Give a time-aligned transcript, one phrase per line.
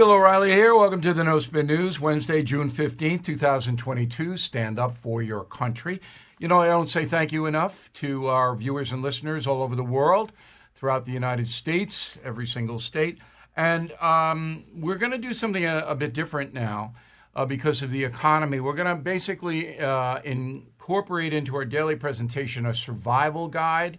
[0.00, 0.74] Bill O'Reilly here.
[0.74, 4.38] Welcome to the No Spin News, Wednesday, June 15th, 2022.
[4.38, 6.00] Stand up for your country.
[6.38, 9.76] You know, I don't say thank you enough to our viewers and listeners all over
[9.76, 10.32] the world,
[10.72, 13.18] throughout the United States, every single state.
[13.54, 16.94] And um, we're going to do something a, a, bit different now
[17.36, 18.58] uh, because of the economy.
[18.58, 23.98] We're going to basically uh, incorporate into our daily presentation a survival guide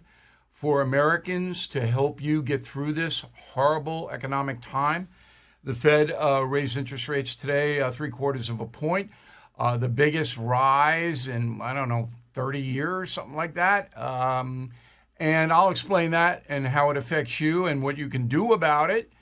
[0.50, 5.06] for Americans to help you get through this horrible economic time.
[5.64, 9.12] The Fed uh, raised interest rates today uh, three quarters of a point,
[9.56, 13.96] uh, the biggest rise in, I don't know, 30 years, something like that.
[13.96, 14.70] Um,
[15.18, 18.90] and I'll explain that and how it affects you and what you can do about
[18.90, 19.12] it.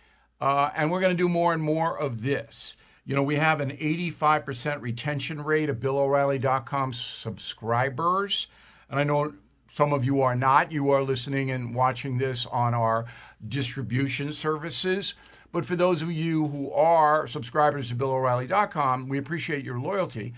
[0.40, 2.74] Uh, and we're going to do more and more of this.
[3.04, 8.46] You know, we have an 85% retention rate of BillO'Reilly.com subscribers.
[8.88, 9.34] And I know
[9.70, 10.72] some of you are not.
[10.72, 13.04] You are listening and watching this on our
[13.46, 15.14] distribution services.
[15.52, 20.34] But for those of you who are subscribers to BillO'Reilly.com, we appreciate your loyalty.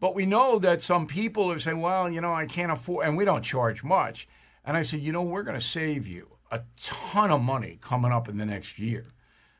[0.00, 3.16] But we know that some people are saying, well, you know, I can't afford, and
[3.16, 4.26] we don't charge much.
[4.64, 8.12] And I said, you know, we're going to save you a ton of money coming
[8.12, 9.06] up in the next year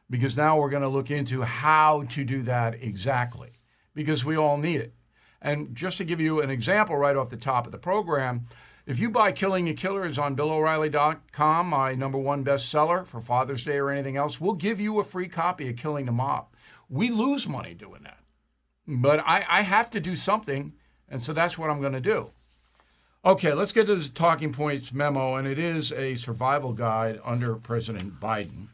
[0.08, 3.50] because now we're going to look into how to do that exactly
[3.94, 4.94] because we all need it.
[5.42, 8.46] And just to give you an example right off the top of the program,
[8.86, 13.78] if you buy Killing the Killers on BillO'Reilly.com, my number one bestseller for Father's Day
[13.78, 16.48] or anything else, we'll give you a free copy of Killing the Mob.
[16.90, 18.18] We lose money doing that.
[18.86, 20.74] But I, I have to do something,
[21.08, 22.30] and so that's what I'm going to do.
[23.24, 27.54] Okay, let's get to the talking points memo, and it is a survival guide under
[27.54, 28.68] President Biden.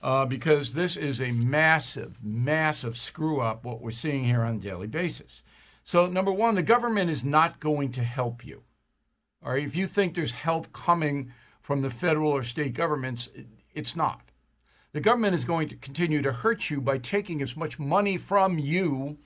[0.00, 4.60] Uh, because this is a massive, massive screw up, what we're seeing here on a
[4.60, 5.42] daily basis.
[5.82, 8.62] So, number one, the government is not going to help you.
[9.44, 13.28] All right, if you think there's help coming from the federal or state governments,
[13.72, 14.30] it's not.
[14.92, 18.58] The government is going to continue to hurt you by taking as much money from
[18.58, 19.18] you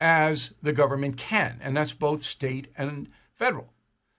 [0.00, 3.72] as the government can, and that's both state and federal.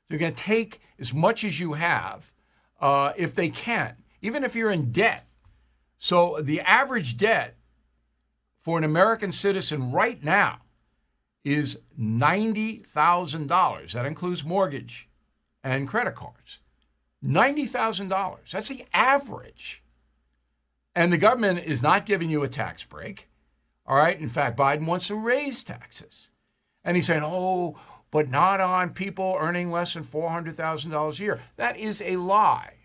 [0.08, 2.32] You're going to take as much as you have
[2.80, 5.26] uh, if they can, even if you're in debt.
[5.98, 7.56] So the average debt
[8.62, 10.60] for an American citizen right now
[11.44, 13.92] is $90,000.
[13.94, 15.10] That includes mortgage
[15.64, 16.60] and credit cards.
[17.24, 18.52] $90,000.
[18.52, 19.84] That's the average.
[20.96, 23.30] And the government is not giving you a tax break.
[23.86, 24.20] All right.
[24.20, 26.30] In fact, Biden wants to raise taxes.
[26.84, 27.78] And he's saying, oh,
[28.12, 31.40] but not on people earning less than $400,000 a year.
[31.56, 32.76] That is a lie.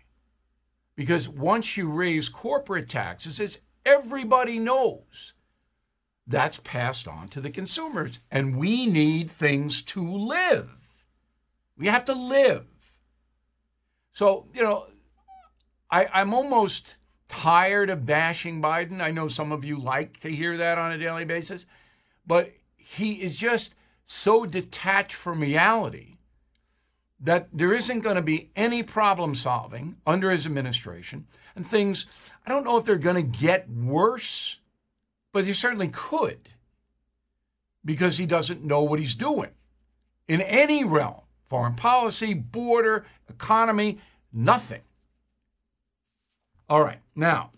[0.95, 5.33] Because once you raise corporate taxes, as everybody knows,
[6.25, 8.19] that's passed on to the consumers.
[8.31, 10.78] And we need things to live.
[11.79, 12.65] We have to live.
[14.11, 14.85] So, you know,
[15.89, 16.97] I, I'm almost
[17.29, 19.01] tired of bashing Biden.
[19.01, 21.65] I know some of you like to hear that on a daily basis,
[22.27, 23.75] but he is just
[24.05, 26.17] so detached from reality
[27.21, 31.27] that there isn't going to be any problem solving under his administration.
[31.55, 32.05] And things,
[32.45, 34.59] I don't know if they're going to get worse,
[35.31, 36.49] but they certainly could
[37.85, 39.51] because he doesn't know what he's doing
[40.27, 43.97] in any realm foreign policy, border, economy,
[44.31, 44.81] nothing.
[46.69, 47.49] All right, now,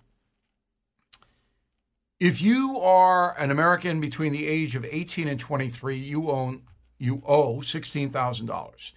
[2.18, 6.62] if you are an American between the age of 18 and 23, you own
[6.98, 8.92] you owe $16,000.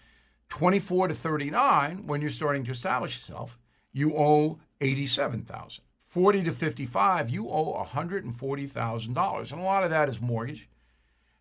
[0.51, 3.59] 24 to 39, when you're starting to establish yourself,
[3.93, 5.83] you owe 87,000.
[6.05, 9.53] 40 to 55, you owe $140,000.
[9.53, 10.69] And a lot of that is mortgage.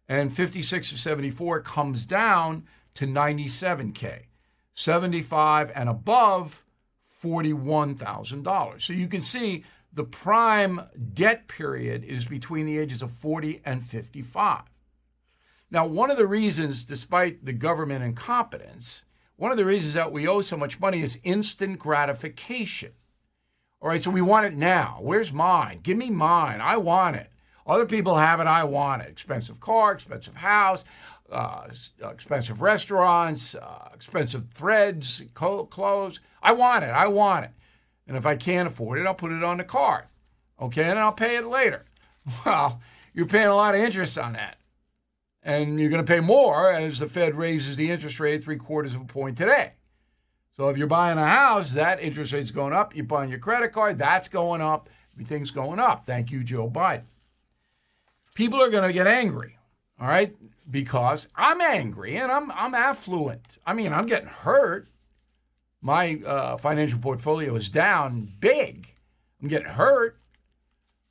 [0.08, 2.64] And 56 to 74 comes down
[2.96, 4.24] to 97K.
[4.76, 6.64] 75 and above,
[7.24, 8.82] $41,000.
[8.82, 10.82] So you can see the prime
[11.14, 14.64] debt period is between the ages of 40 and 55.
[15.70, 19.06] Now, one of the reasons, despite the government incompetence,
[19.36, 22.92] one of the reasons that we owe so much money is instant gratification.
[23.82, 25.00] All right, so we want it now.
[25.02, 25.80] Where's mine?
[25.84, 26.62] Give me mine.
[26.62, 27.30] I want it.
[27.66, 28.48] Other people have it.
[28.48, 29.10] I want it.
[29.10, 30.86] Expensive car, expensive house
[31.34, 31.68] uh,
[32.12, 36.20] expensive restaurants, uh, expensive threads, clothes.
[36.42, 36.90] I want it.
[36.90, 37.52] I want it.
[38.08, 40.06] And if I can't afford it, I'll put it on the card.
[40.62, 41.86] Okay, and I'll pay it later.
[42.46, 42.80] Well,
[43.14, 44.56] you're paying a lot of interest on that.
[45.42, 48.96] And you're going to pay more as the Fed raises the interest rate three quarters
[48.96, 49.74] of a point today.
[50.56, 52.96] So if you're buying a house, that interest rate's going up.
[52.96, 54.88] You're buying your credit card, that's going up.
[55.14, 56.06] Everything's going up.
[56.06, 57.04] Thank you, Joe Biden.
[58.36, 59.58] People are going to get angry.
[60.00, 60.34] All right
[60.70, 63.58] because I'm angry and I'm I'm affluent.
[63.66, 64.90] I mean, I'm getting hurt.
[65.82, 68.96] My uh, financial portfolio is down big.
[69.42, 70.18] I'm getting hurt,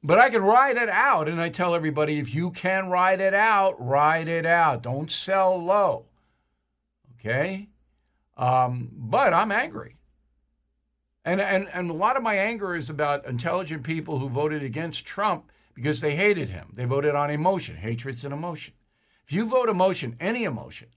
[0.03, 1.29] But I can ride it out.
[1.29, 4.83] And I tell everybody if you can ride it out, ride it out.
[4.83, 6.07] Don't sell low.
[7.19, 7.69] Okay?
[8.37, 9.97] Um, but I'm angry.
[11.25, 15.05] And, and, and a lot of my anger is about intelligent people who voted against
[15.05, 16.71] Trump because they hated him.
[16.75, 17.77] They voted on emotion.
[17.77, 18.75] Hatred's an emotion.
[19.33, 20.89] You vote emotion, any emotion,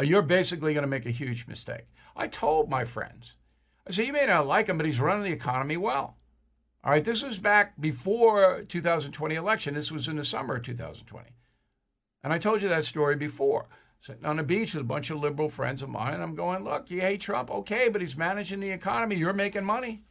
[0.00, 1.84] uh, you're basically going to make a huge mistake.
[2.16, 3.36] I told my friends,
[3.86, 6.16] I said, you may not like him, but he's running the economy well.
[6.82, 9.74] All right, this was back before 2020 election.
[9.74, 11.28] This was in the summer of 2020.
[12.24, 13.66] And I told you that story before.
[14.00, 16.64] Sitting on the beach with a bunch of liberal friends of mine, and I'm going,
[16.64, 19.16] look, you hate Trump, okay, but he's managing the economy.
[19.16, 20.04] You're making money.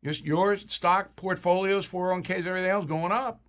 [0.00, 3.42] Your, your stock portfolios, 401ks, everything else going up.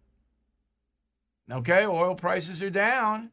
[1.52, 3.32] Okay, oil prices are down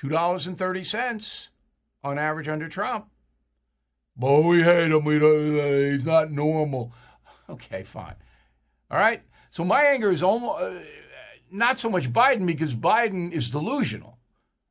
[0.00, 1.48] $2.30
[2.04, 3.06] on average under Trump.
[4.16, 5.04] But we hate him.
[5.04, 6.92] We don't, he's not normal.
[7.50, 8.14] Okay, fine.
[8.90, 9.20] All right.
[9.50, 10.78] So my anger is almost uh,
[11.50, 14.16] not so much Biden because Biden is delusional.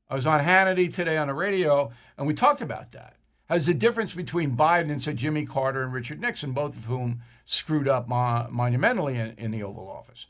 [0.09, 3.17] I was on Hannity today on the radio, and we talked about that.
[3.49, 7.21] Has the difference between Biden and, say, Jimmy Carter and Richard Nixon, both of whom
[7.45, 10.25] screwed up mo- monumentally in, in the Oval Office.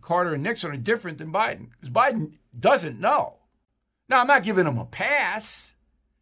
[0.00, 3.38] Carter and Nixon are different than Biden because Biden doesn't know.
[4.08, 5.74] Now, I'm not giving him a pass.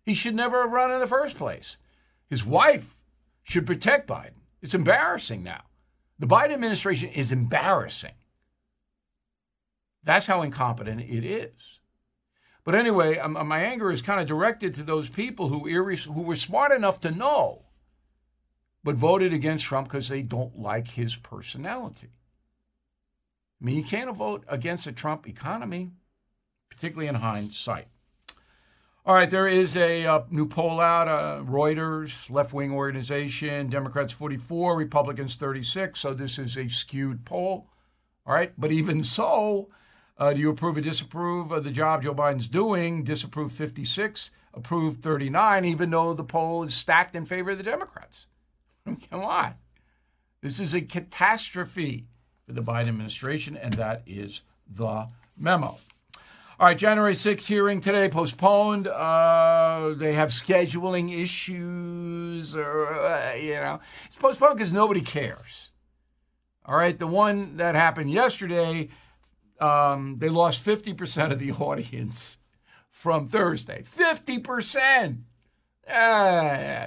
[0.04, 1.76] He should never have run in the first place.
[2.28, 3.02] His wife
[3.42, 4.42] should protect Biden.
[4.60, 5.62] It's embarrassing now.
[6.18, 8.14] The Biden administration is embarrassing.
[10.02, 11.80] That's how incompetent it is.
[12.64, 16.36] But anyway, um, my anger is kind of directed to those people who, who were
[16.36, 17.62] smart enough to know,
[18.82, 22.08] but voted against Trump because they don't like his personality.
[23.60, 25.92] I mean, you can't vote against a Trump economy,
[26.70, 27.88] particularly in hindsight.
[29.06, 31.06] All right, there is a uh, new poll out.
[31.06, 36.00] Uh, Reuters, left wing organization, Democrats 44, Republicans 36.
[36.00, 37.68] So this is a skewed poll.
[38.26, 39.70] All right, but even so,
[40.18, 43.04] uh, do you approve or disapprove of the job Joe Biden's doing?
[43.04, 48.26] Disapprove 56, approve 39, even though the poll is stacked in favor of the Democrats.
[48.84, 49.54] Come on.
[50.42, 52.08] This is a catastrophe
[52.46, 55.78] for the Biden administration, and that is the memo.
[56.58, 58.88] All right, January 6th hearing today postponed.
[58.88, 65.70] Uh, they have scheduling issues, or, uh, you know, it's postponed because nobody cares.
[66.64, 68.88] All right, the one that happened yesterday,
[69.60, 72.38] um, they lost 50% of the audience
[72.90, 73.82] from Thursday.
[73.82, 75.19] 50%!
[75.87, 76.87] Uh,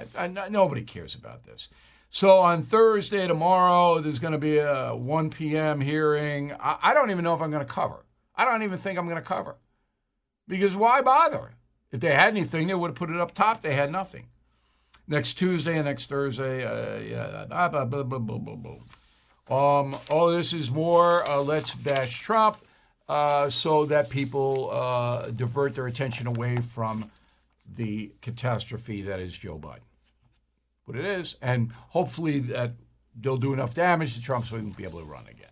[0.50, 1.68] nobody cares about this.
[2.12, 5.80] So on Thursday, tomorrow, there's going to be a 1 p.m.
[5.80, 6.52] hearing.
[6.60, 8.04] I, don't even know if I'm going to cover.
[8.34, 9.56] I don't even think I'm going to cover.
[10.48, 11.52] Because why bother?
[11.92, 13.62] If they had anything, they would have put it up top.
[13.62, 14.26] They had nothing.
[15.06, 19.78] Next Tuesday and next Thursday, uh, yeah, blah, blah, blah, blah, blah, blah.
[19.80, 22.58] Um, oh, this is more uh, let's bash Trump
[23.08, 27.10] uh, so that people uh, divert their attention away from
[27.72, 29.89] the catastrophe that is Joe Biden.
[30.90, 32.72] What it is, and hopefully that
[33.14, 35.46] they'll do enough damage to Trump so he won't be able to run again.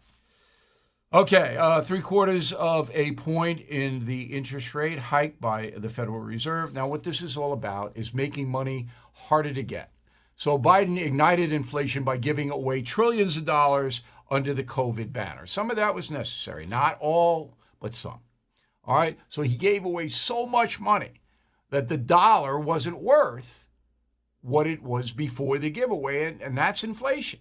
[1.14, 6.18] Okay, uh, three quarters of a point in the interest rate hike by the Federal
[6.18, 6.74] Reserve.
[6.74, 9.92] Now, what this is all about is making money harder to get.
[10.34, 14.02] So, Biden ignited inflation by giving away trillions of dollars
[14.32, 15.46] under the COVID banner.
[15.46, 18.22] Some of that was necessary, not all, but some.
[18.82, 21.20] All right, so he gave away so much money
[21.70, 23.67] that the dollar wasn't worth
[24.40, 27.40] what it was before the giveaway, and, and that's inflation.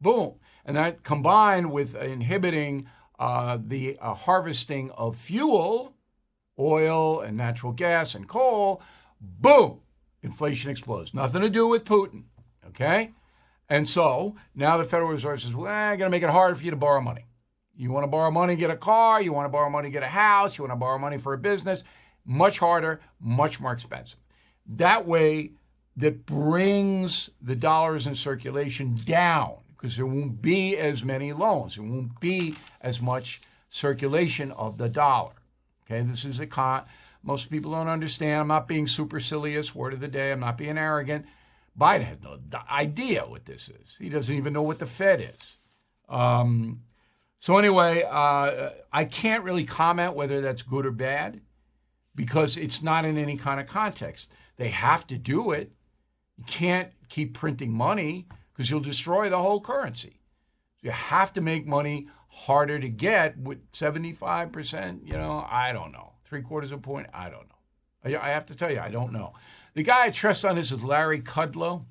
[0.00, 0.34] Boom.
[0.64, 5.94] And that combined with inhibiting uh, the uh, harvesting of fuel,
[6.58, 8.82] oil and natural gas and coal,
[9.20, 9.80] boom,
[10.22, 11.14] inflation explodes.
[11.14, 12.24] Nothing to do with Putin,
[12.68, 13.12] okay?
[13.68, 16.64] And so now the Federal Reserve says, well, I'm going to make it hard for
[16.64, 17.26] you to borrow money.
[17.74, 19.22] You want to borrow money, get a car.
[19.22, 20.58] You want to borrow money, get a house.
[20.58, 21.84] You want to borrow money for a business.
[22.24, 24.20] Much harder, much more expensive.
[24.66, 25.52] That way,
[25.96, 31.76] that brings the dollars in circulation down because there won't be as many loans.
[31.76, 35.32] There won't be as much circulation of the dollar.
[35.84, 36.84] Okay, this is a con.
[37.22, 38.40] Most people don't understand.
[38.40, 39.74] I'm not being supercilious.
[39.74, 40.32] Word of the day.
[40.32, 41.26] I'm not being arrogant.
[41.78, 42.38] Biden has no
[42.70, 43.96] idea what this is.
[43.98, 45.56] He doesn't even know what the Fed is.
[46.08, 46.82] Um,
[47.38, 51.40] so anyway, uh, I can't really comment whether that's good or bad
[52.14, 54.30] because it's not in any kind of context.
[54.56, 55.72] They have to do it.
[56.36, 60.20] You can't keep printing money because you'll destroy the whole currency.
[60.80, 66.12] You have to make money harder to get with 75%, you know, I don't know.
[66.24, 68.18] Three quarters of a point, I don't know.
[68.18, 69.34] I, I have to tell you, I don't know.
[69.74, 71.84] The guy I trust on this is Larry Kudlow,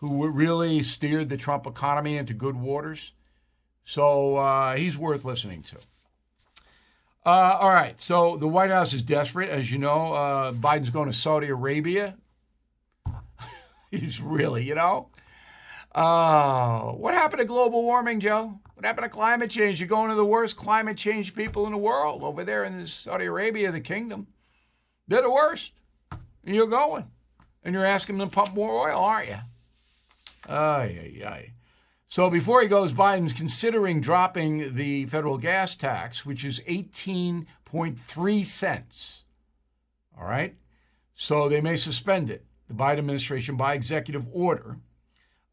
[0.00, 3.12] who really steered the Trump economy into good waters.
[3.84, 5.76] So uh, he's worth listening to.
[7.24, 8.00] Uh, all right.
[8.00, 9.50] So the White House is desperate.
[9.50, 12.16] As you know, uh, Biden's going to Saudi Arabia.
[13.90, 15.08] He's really, you know.
[15.94, 18.60] Uh, what happened to global warming, Joe?
[18.74, 19.80] What happened to climate change?
[19.80, 23.26] You're going to the worst climate change people in the world over there in Saudi
[23.26, 24.28] Arabia, the kingdom.
[25.08, 25.72] They're the worst.
[26.44, 27.10] And you're going.
[27.62, 29.38] And you're asking them to pump more oil, aren't you?
[30.48, 31.52] Ay, ay, ay.
[32.06, 39.24] So before he goes, Biden's considering dropping the federal gas tax, which is 18.3 cents.
[40.18, 40.56] All right?
[41.14, 42.44] So they may suspend it.
[42.70, 44.76] The Biden administration, by executive order,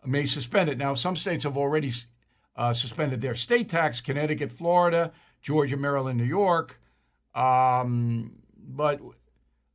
[0.05, 0.77] may suspend it.
[0.77, 1.91] Now, some states have already
[2.55, 6.79] uh, suspended their state tax Connecticut, Florida, Georgia, Maryland, New York.
[7.33, 9.01] Um, but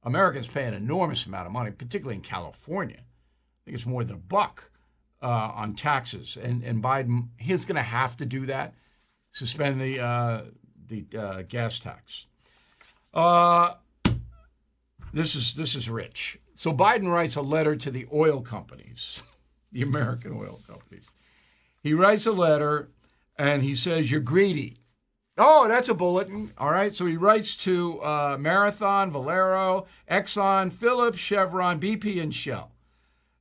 [0.05, 3.01] Americans pay an enormous amount of money, particularly in California.
[3.01, 4.71] I think it's more than a buck
[5.21, 8.75] uh, on taxes, and and Biden he's going to have to do that,
[9.33, 10.43] suspend the uh,
[10.87, 12.27] the uh, gas tax.
[13.13, 13.75] Uh,
[15.13, 16.39] this is this is rich.
[16.63, 19.25] So Biden writes a letter to the oil companies,
[19.73, 21.11] the American oil companies.
[21.83, 22.89] He writes a letter,
[23.37, 24.77] and he says you're greedy.
[25.37, 26.53] Oh, that's a bulletin.
[26.57, 26.95] All right.
[26.95, 32.71] So he writes to uh, Marathon, Valero, Exxon, Phillips, Chevron, BP, and Shell.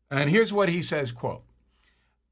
[0.10, 1.44] And here's what he says, quote,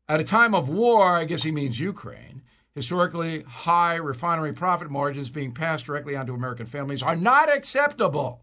[0.08, 2.41] at a time of war, I guess he means Ukraine,
[2.74, 8.41] historically high refinery profit margins being passed directly onto American families are not acceptable.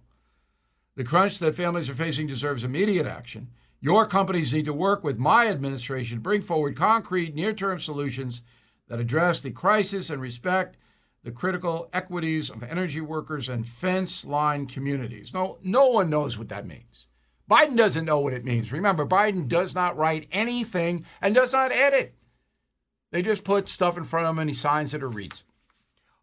[0.97, 3.49] The crunch that families are facing deserves immediate action.
[3.81, 8.43] Your companies need to work with my administration to bring forward concrete, near term solutions
[8.89, 10.77] that address the crisis and respect
[11.23, 15.35] the critical equities of energy workers and fence line communities.
[15.35, 17.07] No, no one knows what that means.
[17.51, 18.73] Biden doesn't know what it means.
[18.73, 22.15] Remember, Biden does not write anything and does not edit.
[23.13, 25.45] They just put stuff in front of him and he signs it or reads.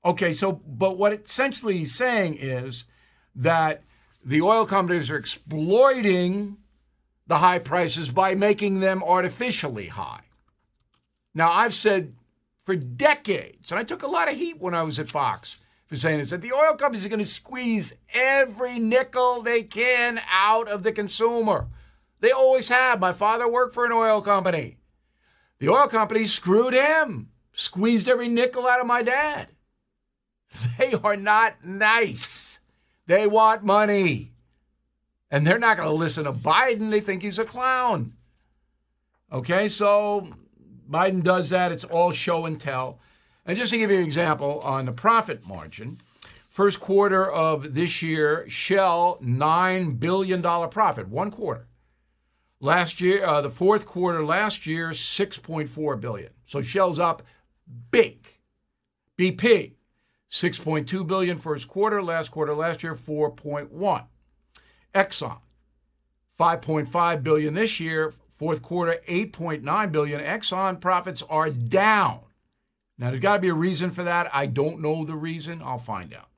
[0.03, 2.85] Okay, so, but what essentially he's saying is
[3.35, 3.83] that
[4.25, 6.57] the oil companies are exploiting
[7.27, 10.23] the high prices by making them artificially high.
[11.33, 12.13] Now, I've said
[12.65, 15.59] for decades, and I took a lot of heat when I was at Fox
[15.93, 20.19] for saying this, that the oil companies are going to squeeze every nickel they can
[20.29, 21.67] out of the consumer.
[22.19, 22.99] They always have.
[22.99, 24.77] My father worked for an oil company.
[25.59, 29.49] The oil company screwed him, squeezed every nickel out of my dad.
[30.77, 32.59] They are not nice.
[33.05, 34.31] They want money.
[35.29, 36.91] And they're not going to listen to Biden.
[36.91, 38.13] They think he's a clown.
[39.31, 40.29] Okay, so
[40.89, 41.71] Biden does that.
[41.71, 42.99] It's all show and tell.
[43.45, 45.97] And just to give you an example on the profit margin,
[46.47, 51.67] first quarter of this year, Shell, $9 billion profit, one quarter.
[52.59, 56.29] Last year, uh, the fourth quarter last year, 6.4 billion.
[56.45, 57.23] So Shell's up
[57.91, 58.27] big.
[59.17, 59.73] BP,
[60.33, 64.05] 6.2 billion first quarter, last quarter last year, 4.1.
[64.93, 65.37] Exxon,
[66.39, 70.19] 5.5 billion this year, fourth quarter, 8.9 billion.
[70.19, 72.21] Exxon profits are down
[72.97, 74.29] now, there's got to be a reason for that.
[74.33, 75.61] I don't know the reason.
[75.63, 76.29] I'll find out.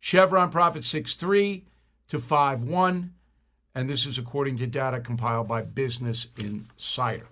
[0.00, 1.62] Chevron profit 6.3
[2.08, 3.10] to 5.1,
[3.74, 7.28] and this is according to data compiled by Business Insider.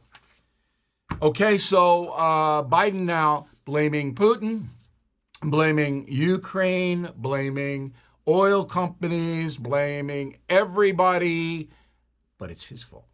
[1.21, 4.66] Okay, so uh, Biden now blaming Putin,
[5.42, 7.94] blaming Ukraine, blaming
[8.28, 11.70] oil companies, blaming everybody,
[12.38, 13.06] but it's his fault.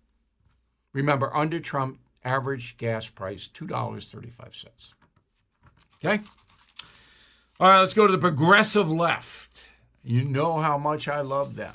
[0.92, 4.92] Remember, under Trump, average gas price $2.35.
[6.04, 6.22] Okay?
[7.58, 9.70] All right, let's go to the progressive left.
[10.02, 11.74] You know how much I love them.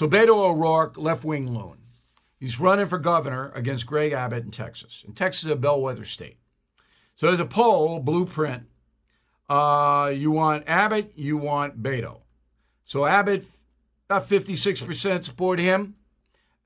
[0.00, 1.76] So Beto O'Rourke, left wing loon.
[2.38, 5.04] He's running for governor against Greg Abbott in Texas.
[5.06, 6.38] And Texas is a bellwether state.
[7.14, 8.62] So there's a poll blueprint.
[9.46, 12.22] Uh, you want Abbott, you want Beto.
[12.86, 13.44] So Abbott,
[14.08, 15.96] about 56% support him,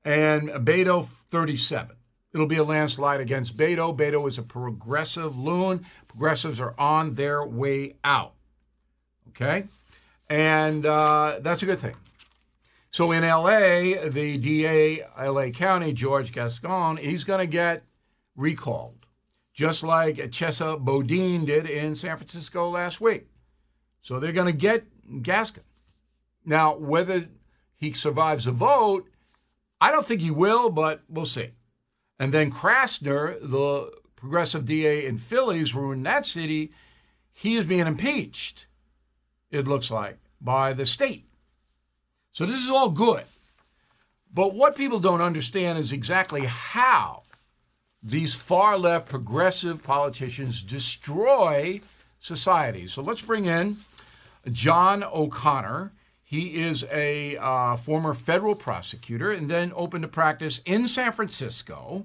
[0.05, 1.97] and Beto, 37.
[2.33, 3.97] It'll be a landslide against Beto.
[3.99, 5.85] Beto is a progressive loon.
[6.07, 8.35] Progressives are on their way out.
[9.31, 9.65] Okay?
[10.31, 11.97] And uh, that's a good thing.
[12.95, 17.83] So in LA, the DA, LA County, George Gascon, he's going to get
[18.37, 19.07] recalled,
[19.53, 23.27] just like Chesa Boudin did in San Francisco last week.
[24.01, 24.87] So they're going to get
[25.25, 25.65] Gascon.
[26.45, 27.31] Now, whether
[27.75, 29.11] he survives a vote,
[29.81, 31.51] I don't think he will, but we'll see.
[32.21, 36.71] And then Krasner, the progressive DA in Philly's ruined that city.
[37.33, 38.69] He is being impeached,
[39.51, 41.27] it looks like, by the state.
[42.35, 43.23] So this is all good.
[44.35, 47.23] But what people don't understand is exactly how
[48.03, 51.81] these far left progressive politicians destroy
[52.19, 52.89] society.
[52.89, 53.77] So let's bring in
[54.51, 55.93] John O'Connor.
[56.25, 62.05] He is a uh, former federal prosecutor and then opened a practice in San Francisco.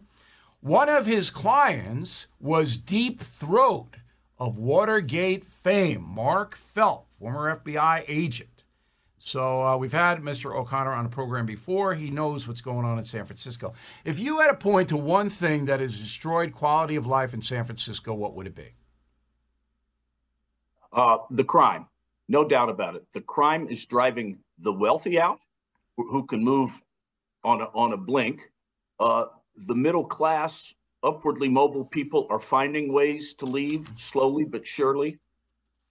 [0.62, 3.96] One of his clients was Deep Throat
[4.38, 8.59] of Watergate fame, Mark Felt, former FBI agent.
[9.20, 10.56] So uh, we've had Mr.
[10.56, 11.94] O'Connor on a program before.
[11.94, 13.74] He knows what's going on in San Francisco.
[14.06, 17.42] If you had to point to one thing that has destroyed quality of life in
[17.42, 18.72] San Francisco, what would it be?
[20.92, 21.86] Uh, the crime.
[22.30, 23.06] No doubt about it.
[23.14, 25.40] The crime is driving the wealthy out,
[25.98, 26.72] who can move
[27.44, 28.50] on a, on a blink.
[29.00, 29.26] Uh,
[29.58, 30.74] the middle class,
[31.04, 35.20] upwardly mobile people are finding ways to leave slowly but surely.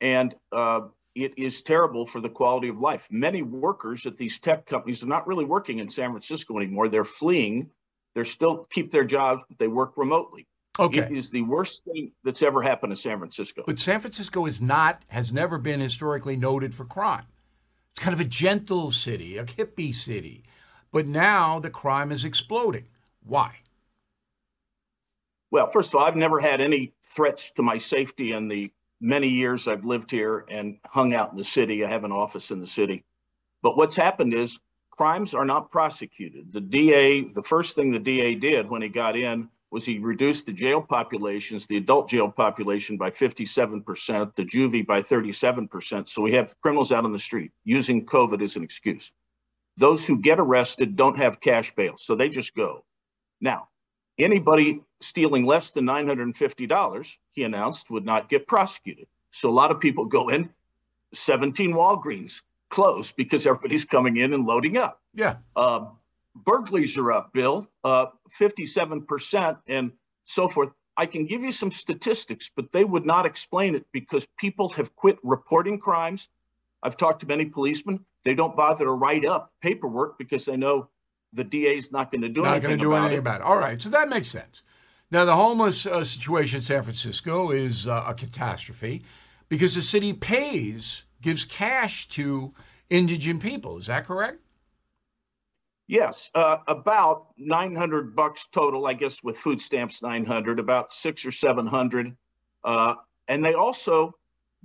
[0.01, 0.83] And uh,
[1.25, 3.09] it is terrible for the quality of life.
[3.11, 6.89] Many workers at these tech companies are not really working in San Francisco anymore.
[6.89, 7.71] They're fleeing.
[8.15, 10.47] They're still keep their jobs, but they work remotely.
[10.79, 11.01] Okay.
[11.01, 13.65] It is the worst thing that's ever happened in San Francisco.
[13.67, 17.27] But San Francisco is not, has never been historically noted for crime.
[17.93, 20.45] It's kind of a gentle city, a hippie city.
[20.93, 22.87] But now the crime is exploding.
[23.25, 23.57] Why?
[25.51, 29.29] Well, first of all, I've never had any threats to my safety in the many
[29.29, 31.85] years I've lived here and hung out in the city.
[31.85, 33.05] I have an office in the city.
[33.63, 34.59] But what's happened is
[34.91, 36.53] crimes are not prosecuted.
[36.53, 40.47] The DA, the first thing the DA did when he got in was he reduced
[40.47, 46.09] the jail populations, the adult jail population by 57%, the juvie by 37%.
[46.09, 49.13] So we have criminals out on the street using COVID as an excuse.
[49.77, 52.85] Those who get arrested don't have cash bail, so they just go.
[53.41, 53.69] Now,
[54.19, 59.07] anybody stealing less than $950, he announced, would not get prosecuted.
[59.31, 60.51] So a lot of people go in,
[61.15, 65.01] 17 Walgreens closed because everybody's coming in and loading up.
[65.15, 65.37] Yeah.
[65.57, 65.87] Uh,
[66.35, 68.07] burglaries are up, Bill, uh,
[68.39, 69.93] 57% and
[70.25, 70.73] so forth.
[70.97, 74.95] I can give you some statistics, but they would not explain it because people have
[74.97, 76.29] quit reporting crimes.
[76.83, 78.05] I've talked to many policemen.
[78.25, 80.89] They don't bother to write up paperwork because they know
[81.33, 82.51] the DA is not going to do anything about it.
[82.51, 83.19] not anything, going to do about, anything it.
[83.19, 83.45] about it.
[83.45, 84.63] All right, so that makes sense.
[85.11, 89.03] Now, the homeless uh, situation in San Francisco is uh, a catastrophe
[89.49, 92.53] because the city pays, gives cash to
[92.91, 93.79] indigent people.
[93.79, 94.41] Is that correct?
[95.87, 101.33] Yes, uh, about 900 bucks total, I guess, with food stamps, 900, about six or
[101.33, 102.15] 700.
[102.63, 102.97] Uh,
[103.29, 104.15] and they also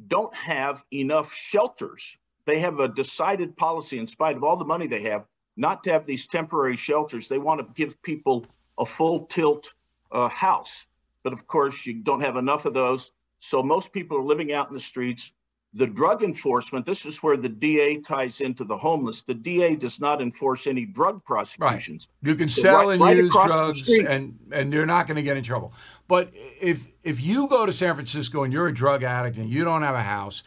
[0.08, 2.18] don't have enough shelters.
[2.46, 5.24] They have a decided policy, in spite of all the money they have,
[5.56, 7.30] not to have these temporary shelters.
[7.30, 8.46] They want to give people
[8.78, 9.74] a full tilt
[10.14, 10.86] uh, house.
[11.24, 13.12] But of course, you don't have enough of those.
[13.40, 15.34] So most people are living out in the streets.
[15.76, 19.24] The drug enforcement, this is where the DA ties into the homeless.
[19.24, 22.10] The DA does not enforce any drug prosecutions.
[22.22, 22.30] Right.
[22.30, 25.24] You can So sell right- and right use drugs, and and you're not going to
[25.24, 25.74] get in trouble.
[26.08, 26.30] But
[26.62, 29.82] if if you go to San Francisco and you're a drug addict and you don't
[29.82, 30.44] have a house,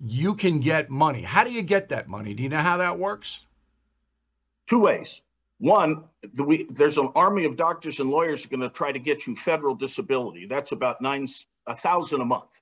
[0.00, 1.22] you can get money.
[1.22, 2.32] How do you get that money?
[2.32, 3.46] Do you know how that works?
[4.66, 5.20] two ways.
[5.60, 9.26] One, the, we, there's an army of doctors and lawyers going to try to get
[9.26, 10.46] you federal disability.
[10.46, 11.26] That's about nine
[11.66, 12.58] a thousand a month.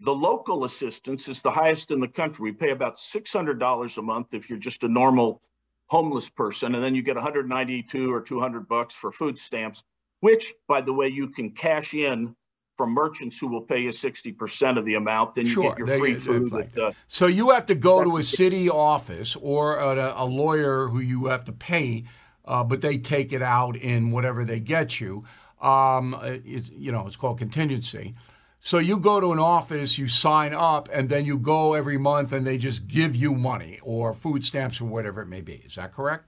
[0.00, 2.50] The local assistance is the highest in the country.
[2.50, 5.40] We pay about six hundred dollars a month if you're just a normal
[5.86, 9.82] homeless person, and then you get 192 or 200 bucks for food stamps,
[10.20, 12.36] which, by the way, you can cash in
[12.78, 15.34] from merchants who will pay you 60% of the amount.
[15.34, 16.54] Then you Sure, get your free food.
[16.54, 20.86] at, uh, So you have to go to a city office or a, a lawyer
[20.86, 22.04] who you have to pay,
[22.46, 25.24] uh, but they take it out in whatever they get you.
[25.60, 28.14] Um, it's, you know, it's called contingency.
[28.60, 32.32] So you go to an office, you sign up, and then you go every month,
[32.32, 35.62] and they just give you money or food stamps or whatever it may be.
[35.66, 36.24] Is that correct?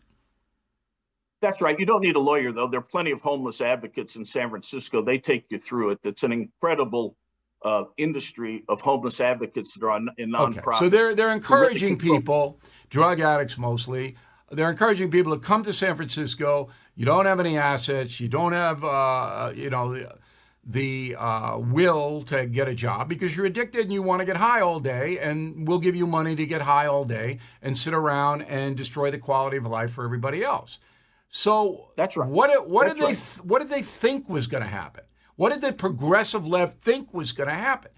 [1.41, 1.79] That's right.
[1.79, 2.69] You don't need a lawyer, though.
[2.69, 5.03] There are plenty of homeless advocates in San Francisco.
[5.03, 6.01] They take you through it.
[6.05, 7.17] It's an incredible
[7.65, 10.67] uh, industry of homeless advocates that are on, in nonprofits.
[10.67, 10.79] Okay.
[10.79, 12.59] So they're they're encouraging really people,
[12.91, 14.17] drug addicts mostly.
[14.51, 16.71] They're encouraging people to come to San Francisco.
[16.97, 18.19] You don't have any assets.
[18.19, 20.17] You don't have, uh, you know, the,
[20.65, 24.37] the uh, will to get a job because you're addicted and you want to get
[24.37, 27.95] high all day, and we'll give you money to get high all day and sit
[27.95, 30.79] around and destroy the quality of life for everybody else.
[31.31, 32.29] So that's right.
[32.29, 33.41] What what that's did they right.
[33.45, 35.05] what did they think was going to happen?
[35.37, 37.93] What did the progressive left think was going to happen?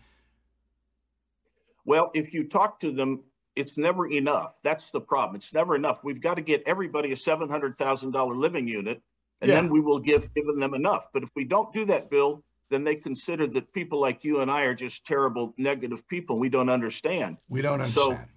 [1.84, 3.24] Well, if you talk to them,
[3.56, 4.54] it's never enough.
[4.62, 5.36] That's the problem.
[5.36, 6.00] It's never enough.
[6.04, 9.02] We've got to get everybody a seven hundred thousand dollar living unit,
[9.40, 9.56] and Yeah.
[9.56, 11.06] then we will give given them enough.
[11.12, 14.50] But if we don't do that, Bill, then they consider that people like you and
[14.50, 16.38] I are just terrible, negative people.
[16.38, 17.38] We don't understand.
[17.48, 18.28] We don't So- understand.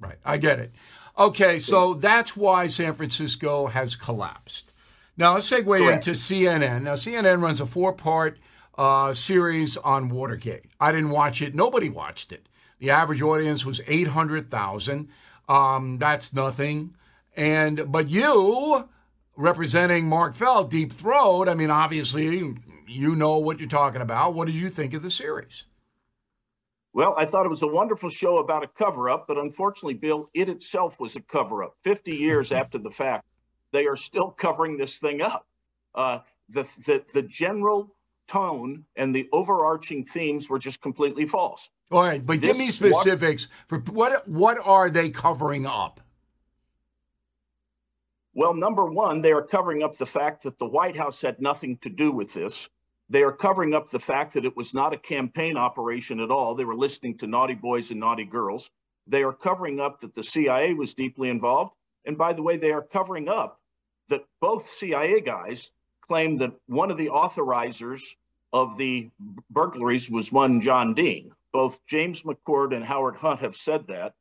[0.00, 0.16] right.
[0.24, 0.72] I get it.
[1.16, 4.72] Okay, so that's why San Francisco has collapsed.
[5.16, 6.08] Now let's segue Correct.
[6.08, 6.82] into CNN.
[6.82, 8.38] Now CNN runs a four-part
[8.76, 10.64] uh, series on Watergate.
[10.80, 11.54] I didn't watch it.
[11.54, 12.48] Nobody watched it.
[12.80, 15.08] The average audience was eight hundred thousand.
[15.48, 16.96] Um, that's nothing.
[17.36, 18.88] And but you,
[19.36, 21.48] representing Mark Felt, Deep Throat.
[21.48, 22.54] I mean, obviously,
[22.88, 24.34] you know what you're talking about.
[24.34, 25.64] What did you think of the series?
[26.94, 30.30] Well, I thought it was a wonderful show about a cover up, but unfortunately, Bill,
[30.32, 31.74] it itself was a cover up.
[31.82, 33.26] 50 years after the fact,
[33.72, 35.44] they are still covering this thing up.
[35.92, 37.92] Uh, the, the, the general
[38.28, 41.68] tone and the overarching themes were just completely false.
[41.90, 46.00] All right, but give me specifics for what what are they covering up?
[48.32, 51.76] Well, number one, they are covering up the fact that the White House had nothing
[51.78, 52.68] to do with this.
[53.10, 56.54] They are covering up the fact that it was not a campaign operation at all.
[56.54, 58.70] They were listening to naughty boys and naughty girls.
[59.06, 61.72] They are covering up that the CIA was deeply involved.
[62.06, 63.60] And by the way, they are covering up
[64.08, 65.70] that both CIA guys
[66.02, 68.02] claimed that one of the authorizers
[68.52, 69.10] of the
[69.50, 71.32] burglaries was one John Dean.
[71.52, 74.14] Both James McCord and Howard Hunt have said that.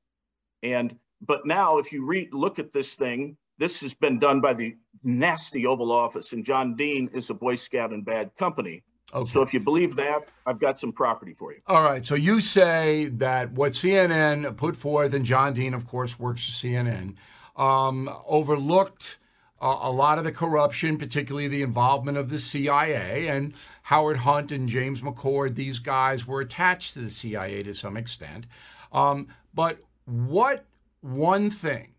[0.61, 4.53] And but now, if you read look at this thing, this has been done by
[4.53, 8.83] the nasty Oval Office, and John Dean is a Boy Scout in bad company.
[9.13, 9.29] Okay.
[9.29, 11.61] So if you believe that, I've got some property for you.
[11.67, 12.05] All right.
[12.05, 16.67] So you say that what CNN put forth, and John Dean, of course, works for
[16.67, 17.15] CNN,
[17.55, 19.17] um, overlooked
[19.61, 23.29] uh, a lot of the corruption, particularly the involvement of the CIA.
[23.29, 27.95] And Howard Hunt and James McCord, these guys were attached to the CIA to some
[27.95, 28.45] extent.
[28.91, 30.65] Um, but what
[30.99, 31.92] one thing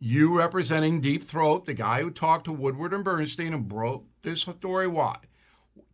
[0.00, 4.40] you representing Deep Throat, the guy who talked to Woodward and Bernstein and broke this
[4.40, 5.26] story wide,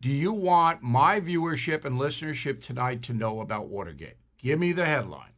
[0.01, 4.17] do you want my viewership and listenership tonight to know about Watergate?
[4.39, 5.33] Give me the headline.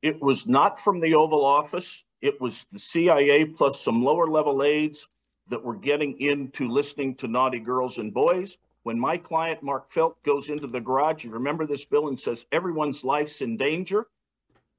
[0.00, 2.04] It was not from the Oval Office.
[2.22, 5.06] It was the CIA plus some lower level aides
[5.48, 8.56] that were getting into listening to naughty girls and boys.
[8.84, 12.46] When my client, Mark Felt, goes into the garage, you remember this bill and says,
[12.50, 14.06] everyone's life's in danger.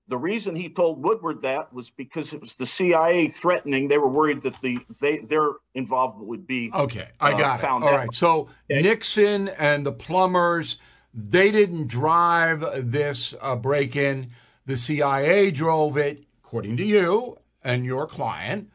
[0.07, 3.87] The reason he told Woodward that was because it was the CIA threatening.
[3.87, 7.65] They were worried that the they their involvement would be Okay, I uh, got it.
[7.65, 7.93] All out.
[7.95, 8.13] right.
[8.13, 8.81] So Okay.
[8.81, 10.77] Nixon and the plumbers,
[11.13, 14.31] they didn't drive this uh, break in.
[14.67, 18.69] The CIA drove it, according to you and your client.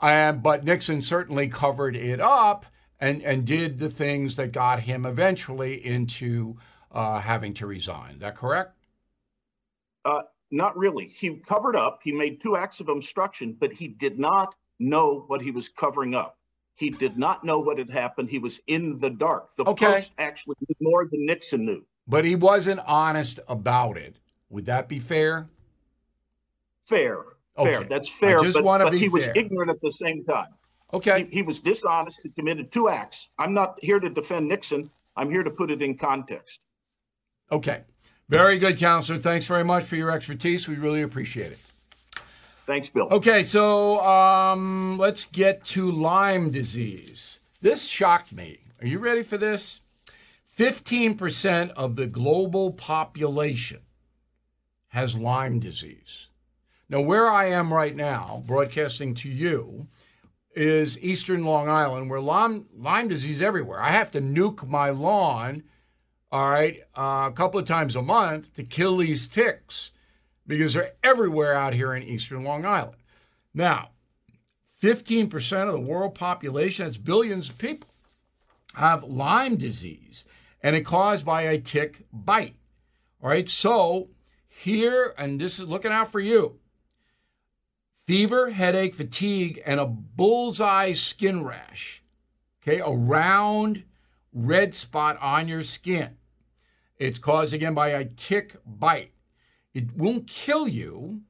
[0.00, 2.66] And but Nixon certainly covered it up
[2.98, 6.56] and, and did the things that got him eventually into
[6.90, 8.14] uh, having to resign.
[8.14, 8.76] Is that correct?
[10.04, 11.08] Uh, not really.
[11.08, 12.00] He covered up.
[12.02, 16.14] He made two acts of obstruction, but he did not know what he was covering
[16.14, 16.38] up.
[16.76, 18.28] He did not know what had happened.
[18.28, 19.50] He was in the dark.
[19.56, 19.86] The Okay.
[19.86, 21.84] Post actually knew more than Nixon knew.
[22.06, 24.16] But he wasn't honest about it.
[24.50, 25.48] Would that be fair?
[26.86, 27.18] Fair.
[27.56, 27.74] Okay.
[27.74, 27.84] Fair.
[27.84, 28.40] That's fair.
[28.40, 30.48] just but but be he was ignorant at the same time.
[30.92, 31.24] Okay.
[31.30, 33.30] He, he was dishonest and committed two acts.
[33.38, 34.90] I'm not here to defend Nixon.
[35.16, 36.60] I'm here to put it in context.
[37.50, 37.82] Okay.
[38.34, 39.16] Very good, counselor.
[39.20, 40.66] Thanks very much for your expertise.
[40.66, 41.62] We really appreciate it.
[42.66, 43.06] Thanks, Bill.
[43.12, 47.38] Okay, so um, let's get to Lyme disease.
[47.60, 48.58] This shocked me.
[48.80, 49.82] Are you ready for this?
[50.58, 53.82] 15% of the global population
[54.88, 56.26] has Lyme disease.
[56.88, 59.86] Now, where I am right now, broadcasting to you,
[60.56, 63.80] is eastern Long Island, where Lyme, Lyme disease everywhere.
[63.80, 65.62] I have to nuke my lawn,
[66.34, 69.92] all right, uh, a couple of times a month to kill these ticks
[70.48, 72.96] because they're everywhere out here in eastern Long Island.
[73.54, 73.90] Now,
[74.82, 77.88] 15% of the world population, that's billions of people,
[78.74, 80.24] have Lyme disease,
[80.60, 82.56] and it's caused by a tick bite.
[83.22, 84.08] All right, so
[84.48, 86.58] here, and this is looking out for you
[88.08, 92.02] fever, headache, fatigue, and a bullseye skin rash.
[92.60, 93.84] Okay, a round
[94.32, 96.16] red spot on your skin.
[96.98, 99.12] It's caused again by a tick bite.
[99.72, 101.22] It won't kill you,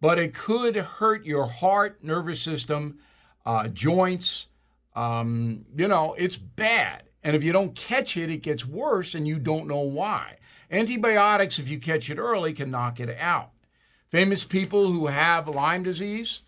[0.00, 2.98] but it could hurt your heart, nervous system,
[3.44, 4.46] uh, joints.
[4.94, 7.04] Um, you know, it's bad.
[7.22, 10.36] And if you don't catch it, it gets worse and you don't know why.
[10.70, 13.50] Antibiotics, if you catch it early, can knock it out.
[14.08, 16.42] Famous people who have Lyme disease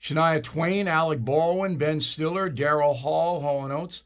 [0.00, 4.02] Shania Twain, Alec Baldwin, Ben Stiller, Daryl Hall, Hall & Oates,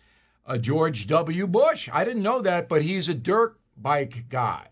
[0.47, 1.47] uh, George W.
[1.47, 1.89] Bush.
[1.93, 4.69] I didn't know that, but he's a dirt bike guy,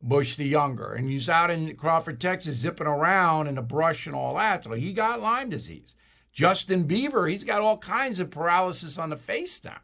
[0.00, 0.92] Bush the younger.
[0.92, 4.64] And he's out in Crawford, Texas, zipping around in the brush and all that.
[4.64, 5.94] So he got Lyme disease.
[6.32, 9.80] Justin Bieber, he's got all kinds of paralysis on the face now.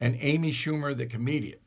[0.00, 1.58] And Amy Schumer, the comedian.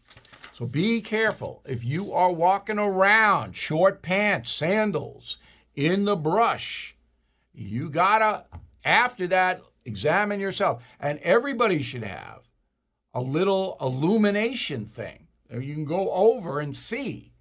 [0.54, 1.64] So be careful.
[1.66, 5.38] If you are walking around, short pants, sandals,
[5.76, 6.96] in the brush,
[7.54, 8.46] you gotta,
[8.84, 10.84] after that, examine yourself.
[11.00, 12.42] And everybody should have
[13.14, 15.27] a little illumination thing.
[15.52, 17.32] You can go over and see,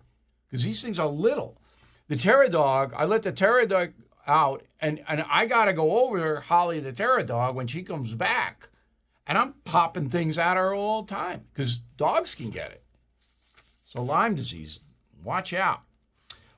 [0.46, 1.60] because these things are little.
[2.08, 3.92] The terror dog, I let the terror dog
[4.26, 8.14] out, and, and I got to go over Holly the terror dog when she comes
[8.14, 8.68] back.
[9.26, 12.84] And I'm popping things at her all the time because dogs can get it.
[13.84, 14.80] So, Lyme disease,
[15.24, 15.82] watch out.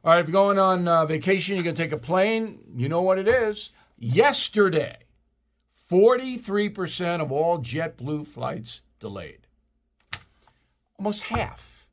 [0.05, 2.89] All right, if you're going on uh, vacation, you're going to take a plane, you
[2.89, 3.71] know what it is.
[3.99, 4.99] Yesterday,
[5.91, 9.48] 43% of all JetBlue flights delayed.
[10.99, 11.87] Almost half.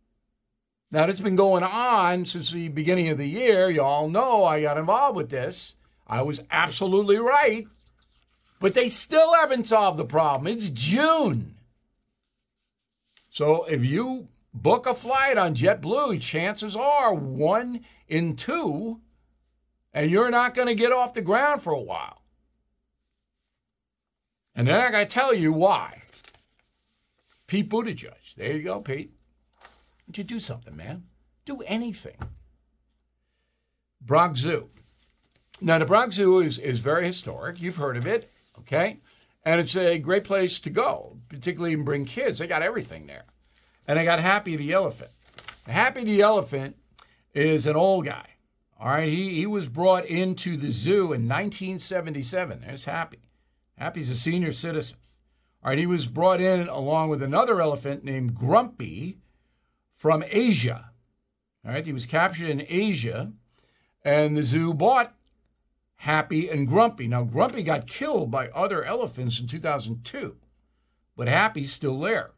[0.92, 3.70] Now, has been going on since the beginning of the year.
[3.70, 5.76] You all know I got involved with this.
[6.08, 7.68] I was absolutely right.
[8.60, 10.48] But they still haven't solved the problem.
[10.48, 11.56] It's June.
[13.30, 19.02] So if you book a flight on JetBlue, chances are one in two,
[19.94, 22.22] and you're not going to get off the ground for a while.
[24.56, 26.04] And then I got to tell you why.
[27.48, 28.25] Pete Buttigieg.
[28.36, 29.12] There you go, Pete.
[30.08, 31.04] Would you do something, man?
[31.46, 32.18] Do anything.
[34.02, 34.70] Bronx Zoo.
[35.62, 37.62] Now, the Bronx Zoo is, is very historic.
[37.62, 39.00] You've heard of it, okay?
[39.44, 42.40] And it's a great place to go, particularly bring kids.
[42.40, 43.26] They got everything there.
[43.88, 45.12] And they got Happy the elephant.
[45.66, 46.76] Happy the elephant
[47.34, 48.26] is an old guy.
[48.80, 52.62] All right, he, he was brought into the zoo in 1977.
[52.62, 53.20] There's Happy.
[53.78, 54.98] Happy's a senior citizen.
[55.66, 59.18] All right, he was brought in along with another elephant named Grumpy
[59.96, 60.92] from Asia.
[61.66, 63.34] All right, he was captured in Asia,
[64.04, 65.16] and the zoo bought
[65.96, 67.08] Happy and Grumpy.
[67.08, 70.36] Now, Grumpy got killed by other elephants in 2002,
[71.18, 72.34] but Happy's still there.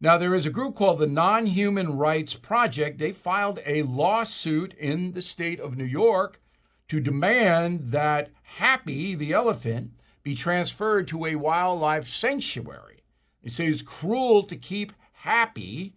[0.00, 2.96] Now, there is a group called the Nonhuman Rights Project.
[2.96, 6.40] They filed a lawsuit in the state of New York
[6.88, 9.90] to demand that Happy, the elephant,
[10.22, 13.02] be transferred to a wildlife sanctuary.
[13.42, 15.94] They say it's cruel to keep Happy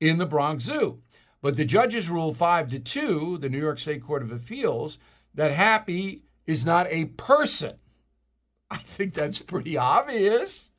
[0.00, 1.00] in the Bronx Zoo.
[1.40, 4.98] But the judges ruled 5 to 2, the New York State Court of Appeals,
[5.34, 7.76] that Happy is not a person.
[8.70, 10.70] I think that's pretty obvious.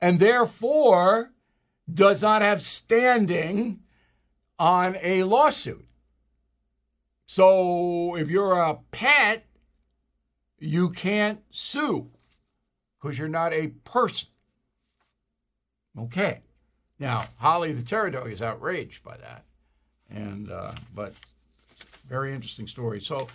[0.00, 1.32] And therefore,
[1.92, 3.80] does not have standing
[4.58, 5.86] on a lawsuit.
[7.26, 9.47] So if you're a pet,
[10.58, 12.10] you can't sue
[13.00, 14.28] because you're not a person.
[15.98, 16.40] Okay.
[16.98, 19.44] Now, Holly the Dog is outraged by that.
[20.10, 21.14] And, uh, but
[22.08, 23.00] very interesting story.
[23.00, 23.28] So,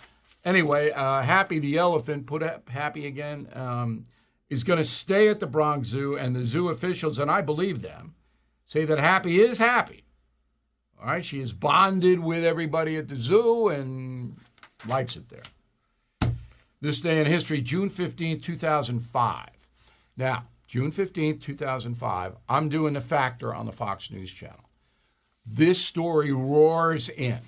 [0.44, 4.04] anyway, uh, Happy the elephant, put up Happy again, um,
[4.50, 7.80] is going to stay at the Bronx Zoo, and the zoo officials, and I believe
[7.80, 8.14] them,
[8.66, 10.04] say that Happy is happy.
[11.00, 14.36] All right, she is bonded with everybody at the zoo and
[14.86, 15.42] likes it there.
[16.84, 19.48] This day in history, June 15, 2005.
[20.18, 24.68] Now, June 15th, 2005, I'm doing the factor on the Fox News channel.
[25.46, 27.38] This story roars in.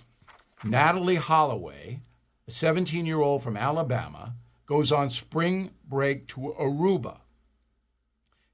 [0.65, 2.01] Natalee Holloway,
[2.49, 4.33] a 17 year old from Alabama,
[4.65, 7.19] goes on spring break to Aruba.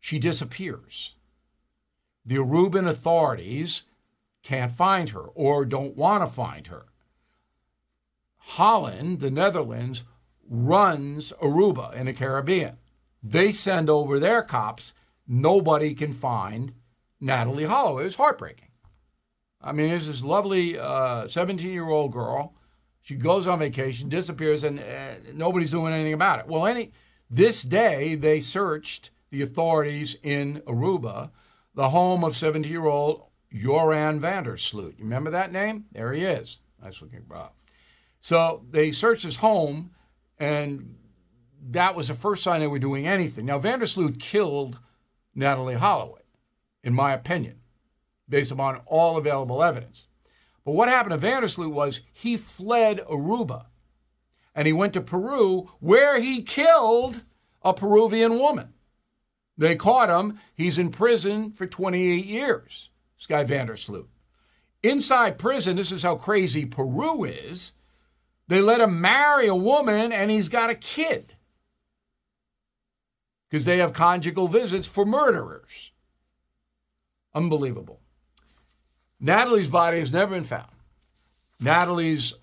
[0.00, 1.14] She disappears.
[2.26, 3.84] The Aruban authorities
[4.42, 6.86] can't find her or don't want to find her.
[8.38, 10.02] Holland, the Netherlands,
[10.52, 12.76] runs Aruba in the Caribbean.
[13.22, 14.92] They send over their cops.
[15.26, 16.74] Nobody can find
[17.22, 18.02] Natalee Holloway.
[18.02, 18.68] It was heartbreaking.
[19.62, 22.54] I mean, there's this lovely 17 uh, year old girl.
[23.00, 26.48] She goes on vacation, disappears, and uh, nobody's doing anything about it.
[26.48, 26.92] Well, any
[27.30, 31.30] this day they searched the authorities in Aruba,
[31.74, 34.96] the home of 17 year old Joran van der Sloot.
[34.98, 35.86] You remember that name?
[35.92, 36.60] There he is.
[36.82, 37.48] Nice looking bro.
[38.20, 39.92] So they searched his home,
[40.38, 40.96] and
[41.70, 43.46] that was the first sign they were doing anything.
[43.46, 44.78] Now, van der Sloot killed
[45.36, 46.22] Natalee Holloway,
[46.82, 47.62] in my opinion
[48.32, 50.08] based upon all available evidence.
[50.64, 53.66] But what happened to van der Sloot was he fled Aruba
[54.54, 57.22] and he went to Peru where he killed
[57.62, 58.72] a Peruvian woman.
[59.56, 60.40] They caught him.
[60.54, 64.08] He's in prison for 28 years, this guy van der Sloot.
[64.82, 67.72] Inside prison, this is how crazy Peru is.
[68.48, 71.34] They let him marry a woman and he's got a kid
[73.48, 75.92] because they have conjugal visits for murderers.
[77.34, 78.00] Unbelievable.
[79.22, 80.72] Natalee's body has never been found.
[81.62, 82.34] Natalee's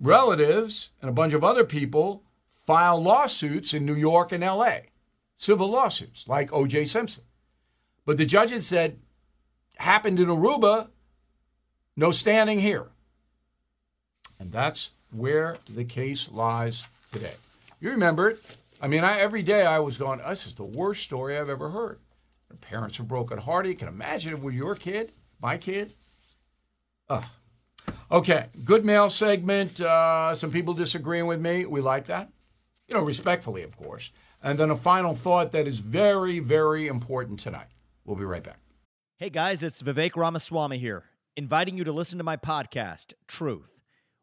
[0.00, 4.76] relatives and a bunch of other people file lawsuits in New York and LA,
[5.36, 6.86] civil lawsuits like O.J.
[6.86, 7.24] Simpson.
[8.06, 8.98] But the judges said,
[9.76, 10.88] happened in Aruba,
[11.96, 12.86] no standing here.
[14.38, 17.34] And that's where the case lies today.
[17.80, 18.56] You remember it.
[18.80, 21.70] I mean, I, every day I was going, this is the worst story I've ever
[21.70, 22.00] heard.
[22.50, 23.70] The parents are brokenhearted.
[23.70, 25.94] You can imagine if it were your kid, my kid.
[27.08, 27.24] Ugh.
[28.10, 29.80] Okay, good mail segment.
[29.80, 31.64] Uh, some people disagreeing with me.
[31.64, 32.30] We like that.
[32.88, 34.10] You know, respectfully, of course.
[34.42, 37.68] And then a final thought that is very, very important tonight.
[38.04, 38.58] We'll be right back.
[39.16, 41.04] Hey guys, it's Vivek Ramaswamy here,
[41.36, 43.73] inviting you to listen to my podcast, Truth.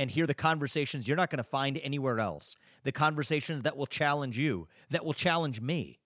[0.00, 3.86] and hear the conversations you're not going to find anywhere else, the conversations that will
[3.86, 5.98] challenge you, that will challenge me,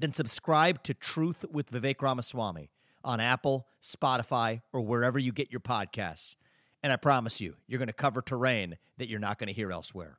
[0.00, 2.70] then subscribe to Truth with Vivek Ramaswamy
[3.04, 6.34] on Apple, Spotify, or wherever you get your podcasts.
[6.82, 9.70] And I promise you, you're going to cover terrain that you're not going to hear
[9.70, 10.18] elsewhere.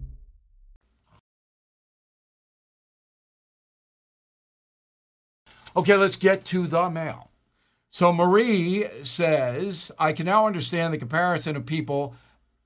[5.75, 7.29] Okay, let's get to the mail.
[7.89, 12.15] So Marie says, I can now understand the comparison of people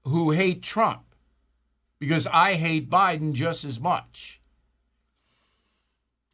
[0.04, 1.04] who hate Trump
[2.00, 4.42] because I hate Biden just as much.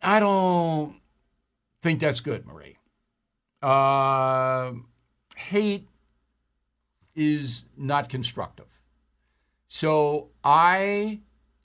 [0.01, 0.95] I don't
[1.81, 2.77] think that's good, Marie.
[3.61, 4.73] Uh,
[5.35, 5.87] hate
[7.15, 8.65] is not constructive.
[9.67, 11.19] So I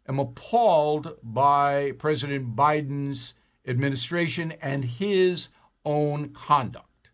[0.08, 3.34] am appalled by President Biden's
[3.66, 5.48] administration and his
[5.84, 7.10] own conduct.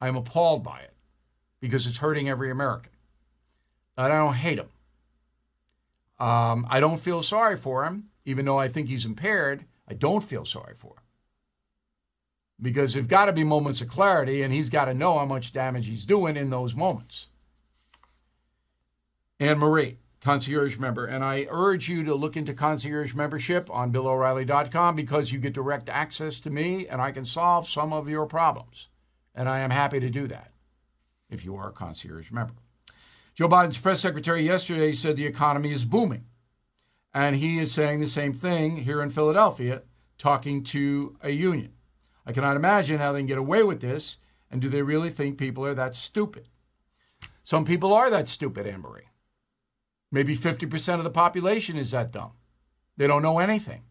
[0.00, 0.94] I am appalled by it
[1.60, 2.92] because it's hurting every American.
[3.96, 4.68] And I don't hate him.
[6.24, 9.64] Um, I don't feel sorry for him, even though I think he's impaired.
[9.88, 11.02] I don't feel sorry for him.
[12.60, 15.52] Because there's got to be moments of clarity, and he's got to know how much
[15.52, 17.28] damage he's doing in those moments.
[19.38, 21.06] Anne Marie, concierge member.
[21.06, 25.88] And I urge you to look into concierge membership on BillO'Reilly.com because you get direct
[25.88, 28.88] access to me and I can solve some of your problems.
[29.34, 30.52] And I am happy to do that
[31.30, 32.54] if you are a concierge member.
[33.34, 36.24] Joe Biden's press secretary yesterday said the economy is booming.
[37.14, 39.82] And he is saying the same thing here in Philadelphia,
[40.18, 41.72] talking to a union.
[42.26, 44.18] I cannot imagine how they can get away with this.
[44.50, 46.48] And do they really think people are that stupid?
[47.44, 49.08] Some people are that stupid, Anne Marie.
[50.10, 52.32] Maybe 50% of the population is that dumb.
[52.96, 53.82] They don't know anything.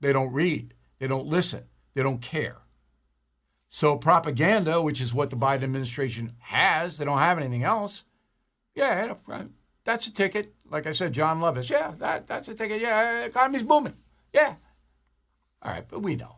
[0.00, 0.74] They don't read.
[0.98, 1.64] They don't listen.
[1.94, 2.58] They don't care.
[3.68, 8.04] So, propaganda, which is what the Biden administration has, they don't have anything else.
[8.74, 9.14] Yeah,
[9.84, 10.54] that's a ticket.
[10.70, 11.68] Like I said, John Levis.
[11.68, 12.80] Yeah, that, that's a ticket.
[12.80, 13.96] Yeah, economy's booming.
[14.32, 14.54] Yeah.
[15.62, 16.36] All right, but we know.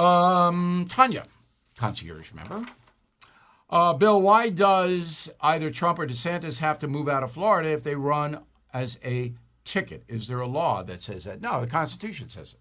[0.00, 1.24] Um, Tanya,
[1.76, 2.66] concierge member.
[3.70, 7.82] Uh, Bill, why does either Trump or DeSantis have to move out of Florida if
[7.82, 8.40] they run
[8.72, 9.34] as a
[9.64, 10.04] ticket?
[10.06, 11.40] Is there a law that says that?
[11.40, 12.60] No, the Constitution says it.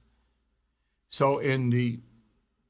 [1.09, 1.99] So in the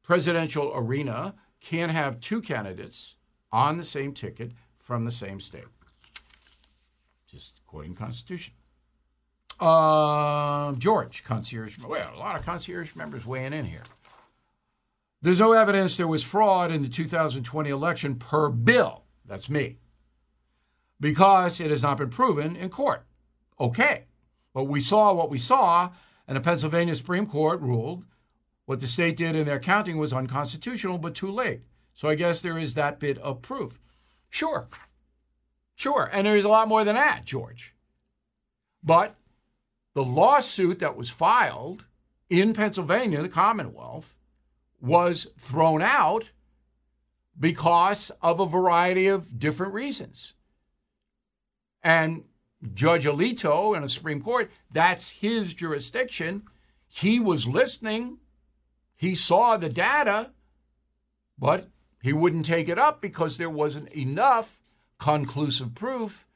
[0.02, 3.16] presidential arena, can't have two candidates
[3.52, 5.64] on the same ticket from the same state.
[7.28, 8.54] Just quoting Constitution.
[9.60, 11.78] Uh, George, concierge.
[11.80, 13.84] Well, a lot of concierge members weighing in here.
[15.24, 19.06] There's no evidence there was fraud in the 2020 election per Bill.
[19.26, 19.78] That's me.
[21.00, 23.06] Because it has not been proven in court.
[23.58, 24.04] Okay.
[24.54, 25.92] But we saw what we saw,
[26.28, 28.04] and the Pennsylvania Supreme Court ruled
[28.66, 31.62] what the state did in their counting was unconstitutional, but too late.
[31.94, 33.80] So I guess there is that bit of proof.
[34.30, 34.68] Sure.
[35.74, 36.10] Sure.
[36.12, 37.74] And there's a lot more than that, George.
[38.84, 39.16] But
[39.94, 41.86] the lawsuit that was filed
[42.30, 44.18] in Pennsylvania, the Commonwealth,
[44.84, 46.32] was thrown out
[47.40, 50.34] because of a variety of different reasons.
[51.82, 52.26] And
[52.74, 56.44] Judge Alito in the Supreme Court, that's his jurisdiction.
[56.88, 58.18] He was listening,
[58.96, 60.32] he saw the data,
[61.40, 61.70] but
[62.02, 64.62] he wouldn't take it up because there wasn't enough
[65.00, 66.28] conclusive proof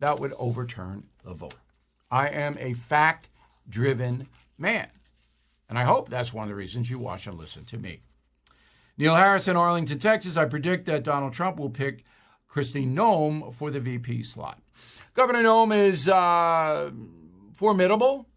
[0.00, 1.54] that would overturn the vote.
[2.10, 3.28] I am a fact
[3.66, 4.28] driven
[4.58, 4.88] man.
[5.68, 8.00] And I hope that's one of the reasons you watch and listen to me.
[8.96, 10.36] Neil Harris in Arlington, Texas.
[10.36, 12.04] I predict that Donald Trump will pick
[12.48, 14.60] Kristi Noem for the VP slot.
[15.14, 16.90] Governor Noem is uh,
[17.54, 18.28] formidable.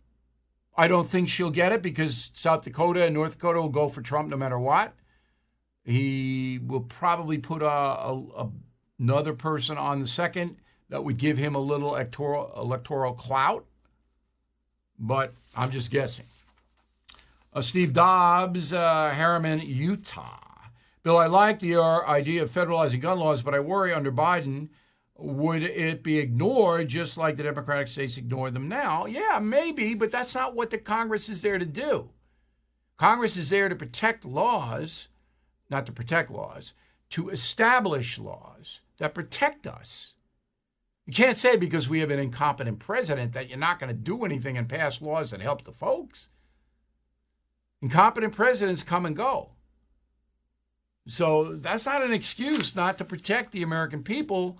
[0.75, 4.01] I don't think she'll get it because South Dakota and North Dakota will go for
[4.01, 4.95] Trump no matter what.
[5.83, 8.49] He will probably put a, a, a,
[8.99, 10.57] another person on the second
[10.89, 13.65] that would give him a little electoral, electoral clout,
[14.99, 16.25] but I'm just guessing.
[17.57, 20.37] Uh, Steve Dobbs, uh, Herriman, Utah.
[21.01, 24.69] Bill, I like your idea of federalizing gun laws, but I worry under Biden,
[25.17, 29.07] would it be ignored just like the Democratic states ignore them now?
[29.07, 32.11] Yeah, maybe, but that's not what the Congress is there to do.
[32.95, 35.07] Congress is there to protect laws,
[35.67, 36.75] not to protect laws,
[37.09, 40.13] to establish laws that protect us.
[41.07, 44.25] You can't say because we have an incompetent president that you're not going to do
[44.25, 46.29] anything and pass laws that help the folks.
[47.81, 49.51] Incompetent presidents come and go.
[51.07, 54.57] So that's not an excuse not to protect the American people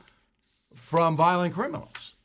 [0.74, 2.16] from violent criminals.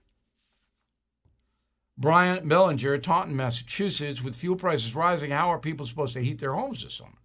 [1.98, 6.54] Brian Bellinger, Taunton, Massachusetts, with fuel prices rising, how are people supposed to heat their
[6.54, 7.18] homes this summer,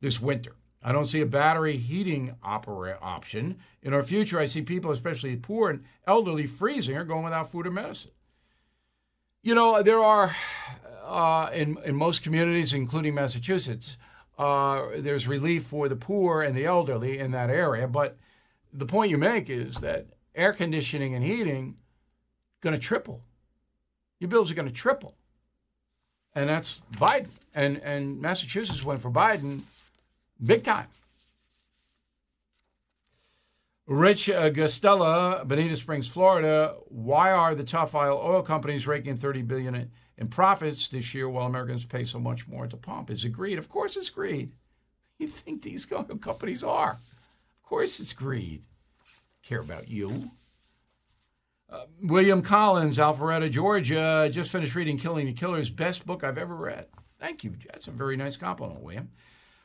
[0.00, 0.56] this winter?
[0.82, 3.58] I don't see a battery heating opera option.
[3.82, 7.66] In our future, I see people, especially poor and elderly, freezing or going without food
[7.66, 8.12] or medicine.
[9.46, 10.34] You know, there are,
[11.04, 13.96] uh, in, in most communities, including Massachusetts,
[14.40, 17.86] uh, there's relief for the poor and the elderly in that area.
[17.86, 18.16] But
[18.72, 21.76] the point you make is that air conditioning and heating
[22.60, 23.22] going to triple.
[24.18, 25.14] Your bills are going to triple.
[26.34, 27.28] And that's Biden.
[27.54, 29.60] And, and Massachusetts went for Biden
[30.44, 30.88] big time.
[33.86, 36.74] Rich Gastella, Gustella, Bonita Springs, Florida.
[36.88, 41.28] Why are the top file oil companies raking 30 billion in, in profits this year
[41.28, 43.10] while Americans pay so much more at the pump?
[43.10, 43.58] Is it greed?
[43.58, 44.52] Of course it's greed.
[45.18, 45.86] You think these
[46.20, 46.90] companies are?
[46.90, 48.64] Of course it's greed.
[49.42, 50.30] Care about you.
[51.70, 54.28] Uh, William Collins, Alpharetta, Georgia.
[54.30, 56.88] Just finished reading Killing the Killers, best book I've ever read.
[57.18, 57.54] Thank you.
[57.72, 59.10] That's a very nice compliment, William.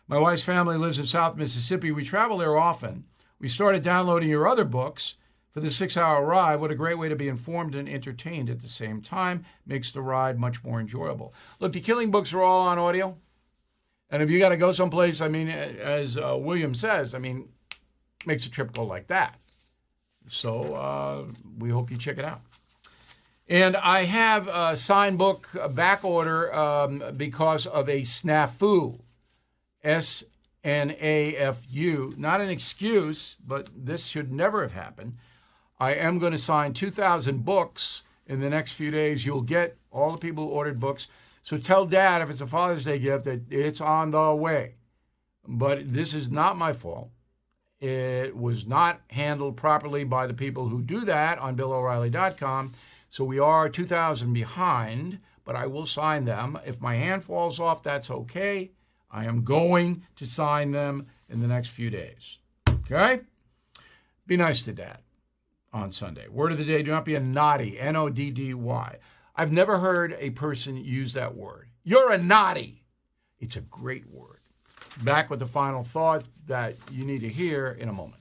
[0.08, 1.92] My wife's family lives in South Mississippi.
[1.92, 3.04] We travel there often.
[3.42, 5.16] We started downloading your other books
[5.50, 6.62] for the six hour ride.
[6.62, 9.46] What a great way to be informed and entertained at the same time.
[9.66, 11.34] Makes the ride much more enjoyable.
[11.60, 13.18] Look, the killing books are all on audio.
[14.12, 17.50] And if you got to go someplace, I mean, as uh, William says, I mean,
[18.28, 19.40] makes a trip go like that.
[20.30, 21.24] So uh,
[21.58, 22.42] we hope you check it out.
[23.50, 29.00] And I have a signed book back order um, because of a snafu.
[29.84, 30.24] S
[30.64, 32.14] N A F U.
[32.18, 35.18] Not an excuse, but this should never have happened.
[35.80, 39.26] I am going to sign 2,000 books in the next few days.
[39.26, 41.08] You'll get all the people who ordered books.
[41.44, 44.76] So tell dad if it's a Father's Day gift that it's on the way.
[45.48, 47.10] But this is not my fault.
[47.80, 52.74] It was not handled properly by the people who do that on BillO'Reilly.com.
[53.10, 56.60] So we are 2,000 behind, but I will sign them.
[56.64, 58.70] If my hand falls off, that's okay.
[59.12, 62.38] I am going to sign them in the next few days.
[62.70, 63.22] Okay?
[64.26, 65.00] Be nice to dad
[65.74, 66.28] on Sunday.
[66.28, 68.98] Word of the day do not be a noddy, N O D D Y.
[69.36, 71.70] I've never heard a person use that word.
[71.84, 72.84] You're a noddy.
[73.40, 74.40] It's a great word.
[75.04, 78.21] Back with the final thought that you need to hear in a moment.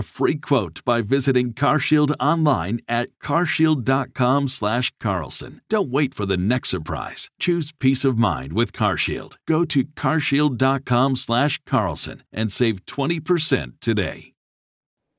[0.01, 5.61] free quote by visiting CarShield online at carshield.com/carlson.
[5.69, 7.29] Don't wait for the next surprise.
[7.39, 9.37] Choose peace of mind with CarShield.
[9.47, 14.33] Go to carshield.com/carlson and save 20% today.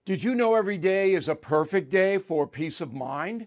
[0.04, 3.46] Did you know every day is a perfect day for peace of mind?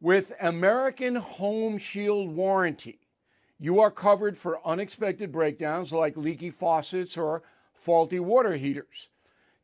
[0.00, 3.00] With American Home Shield Warranty,
[3.58, 7.42] you are covered for unexpected breakdowns like leaky faucets or
[7.74, 9.08] faulty water heaters.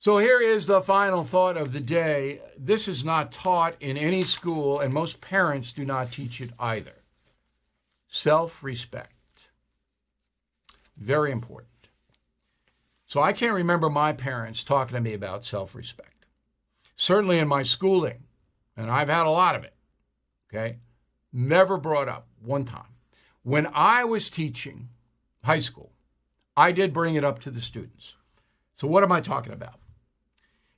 [0.00, 2.40] So here is the final thought of the day.
[2.56, 7.02] This is not taught in any school, and most parents do not teach it either.
[8.08, 9.12] Self respect.
[10.96, 11.88] Very important.
[13.06, 16.24] So I can't remember my parents talking to me about self respect.
[16.96, 18.24] Certainly in my schooling,
[18.78, 19.74] and I've had a lot of it,
[20.50, 20.78] okay,
[21.30, 22.94] never brought up one time.
[23.42, 24.88] When I was teaching
[25.44, 25.92] high school,
[26.56, 28.14] I did bring it up to the students.
[28.72, 29.79] So what am I talking about?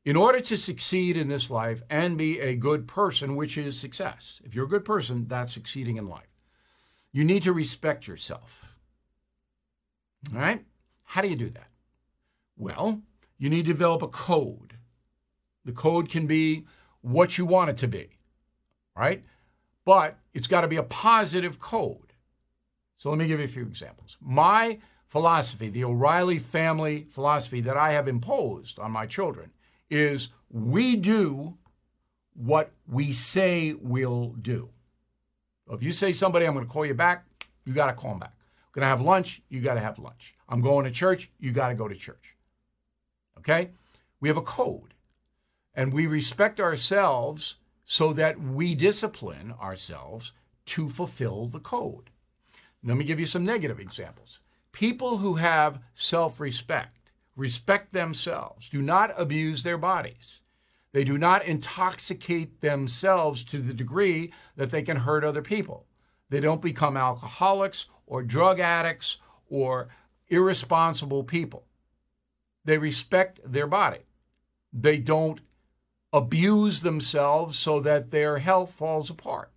[0.05, 4.43] In order to succeed in this life and be a good person, which is success,
[4.45, 6.35] if you're a good person, that's succeeding in life,
[7.13, 8.77] you need to respect yourself.
[10.33, 10.65] All right?
[11.05, 11.69] How do you do that?
[12.57, 13.03] Well,
[13.39, 14.75] you need to develop a code.
[15.65, 16.67] The code can be
[17.01, 18.19] what you want it to be,
[18.97, 19.23] right?
[19.85, 22.13] But it's got to be a positive code.
[22.97, 24.17] So let me give you a few examples.
[24.21, 29.51] My philosophy, the O'Reilly family philosophy that I have imposed on my children,
[29.93, 31.59] is we do
[32.35, 34.71] what we say we'll do.
[35.71, 37.25] If you say somebody, I'm going to call you back,
[37.65, 38.33] you got to call them back.
[38.35, 40.35] I'm going to have lunch, you got to have lunch.
[40.49, 42.37] I'm going to church, you got to go to church.
[43.39, 43.71] Okay?
[44.21, 44.95] We have a code.
[45.75, 50.33] And we respect ourselves so that we discipline ourselves
[50.67, 52.11] to fulfill the code.
[52.85, 54.41] Let me give you some negative examples.
[54.73, 57.02] People who have self respect,
[57.37, 60.43] respect themselves, do not abuse their bodies.
[60.93, 65.87] They do not intoxicate themselves to the degree that they can hurt other people.
[66.29, 69.17] They don't become alcoholics or drug addicts
[69.49, 69.89] or
[70.29, 71.67] irresponsible people.
[72.65, 74.01] They respect their body.
[74.73, 75.41] They don't
[76.13, 79.51] abuse themselves so that their health falls apart.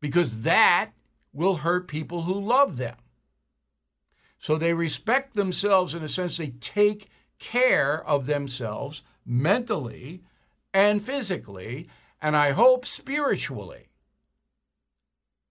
[0.00, 0.90] Because that
[1.32, 2.96] will hurt people who love them.
[4.38, 7.08] So they respect themselves in a sense, they take
[7.38, 10.22] care of themselves mentally
[10.72, 11.88] and physically,
[12.20, 13.88] and I hope spiritually.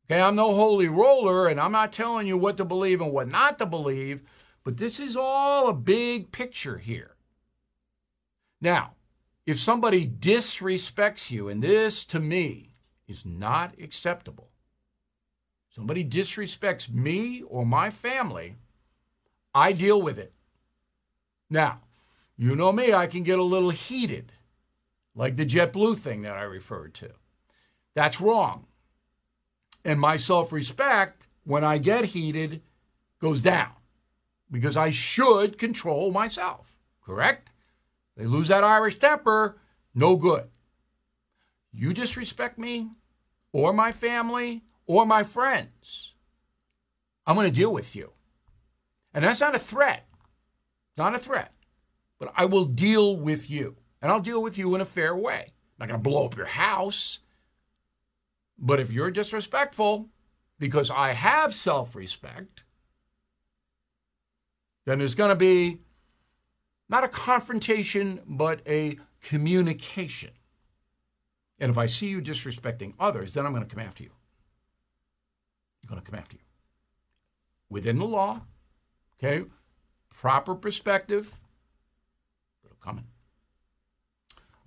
[0.06, 3.28] Okay, I'm no holy roller, and I'm not telling you what to believe and what
[3.28, 4.22] not to believe,
[4.64, 7.16] but this is all a big picture here.
[8.62, 8.94] Now,
[9.46, 12.76] if somebody disrespects you, and this to me
[13.08, 14.52] is not acceptable,
[15.70, 18.56] somebody disrespects me or my family,
[19.56, 20.34] I deal with it.
[21.50, 21.80] Now,
[22.36, 24.34] you know me, I can get a little heated,
[25.16, 27.12] like the JetBlue thing that I referred to.
[27.94, 28.66] That's wrong.
[29.86, 32.62] And my self respect, when I get heated,
[33.22, 33.72] goes down
[34.52, 37.50] because I should control myself, correct?
[38.18, 39.58] They lose that Irish temper,
[39.94, 40.50] no good.
[41.72, 42.90] You disrespect me
[43.54, 46.14] or my family or my friends,
[47.26, 48.15] I'm going to deal with you.
[49.16, 50.06] And that's not a threat.
[50.98, 51.54] Not a threat.
[52.20, 53.78] But I will deal with you.
[54.02, 55.54] And I'll deal with you in a fair way.
[55.80, 57.20] I'm not going to blow up your house.
[58.60, 60.10] But if you're disrespectful,
[60.60, 62.64] because I have self respect,
[64.86, 65.80] then there's going to be
[66.90, 70.32] not a confrontation, but a communication.
[71.58, 74.12] And if I see you disrespecting others, then I'm going to come after you.
[75.84, 76.44] I'm going to come after you.
[77.70, 78.42] Within the law,
[79.18, 79.46] okay,
[80.10, 81.40] proper perspective,
[82.82, 83.06] coming.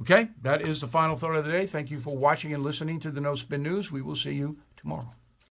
[0.01, 1.67] Okay, that is the final thought of the day.
[1.67, 3.91] Thank you for watching and listening to the No Spin News.
[3.91, 5.13] We will see you tomorrow.